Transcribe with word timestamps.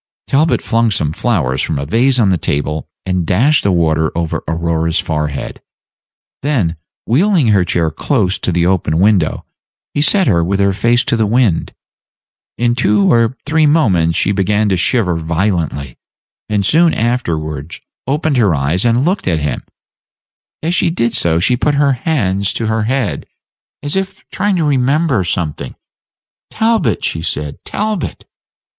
Talbot 0.25 0.63
flung 0.63 0.89
some 0.89 1.13
flowers 1.13 1.61
from 1.61 1.77
a 1.77 1.85
vase 1.85 2.17
on 2.17 2.29
the 2.29 2.35
table, 2.39 2.87
and 3.05 3.23
dashed 3.23 3.61
the 3.61 3.71
water 3.71 4.11
over 4.17 4.43
Aurora's 4.47 4.97
forehead; 4.97 5.61
then, 6.41 6.75
wheeling 7.05 7.49
her 7.49 7.63
chair 7.63 7.91
close 7.91 8.39
to 8.39 8.51
the 8.51 8.65
open 8.65 8.97
window, 8.97 9.45
he 9.93 10.01
set 10.01 10.25
her 10.25 10.43
with 10.43 10.59
her 10.59 10.73
face 10.73 11.05
to 11.05 11.15
the 11.15 11.27
wind. 11.27 11.75
In 12.57 12.73
two 12.73 13.13
or 13.13 13.37
three 13.45 13.67
moments 13.67 14.17
she 14.17 14.31
began 14.31 14.69
to 14.69 14.75
shiver 14.75 15.15
violently, 15.17 15.99
and 16.49 16.65
soon 16.65 16.95
afterward 16.95 17.75
opened 18.07 18.37
her 18.37 18.55
eyes 18.55 18.83
and 18.85 19.05
looked 19.05 19.27
at 19.27 19.37
him; 19.41 19.61
as 20.63 20.73
she 20.73 20.89
did 20.89 21.13
so, 21.13 21.39
she 21.39 21.55
put 21.55 21.75
her 21.75 21.91
hands 21.91 22.53
to 22.53 22.65
her 22.65 22.85
head, 22.85 23.27
as 23.83 23.95
if 23.95 24.27
trying 24.31 24.55
to 24.55 24.63
remember 24.63 25.23
something. 25.23 25.75
"Talbot!" 26.49 27.05
she 27.05 27.21
said, 27.21 27.63
"Talbot!" 27.63 28.25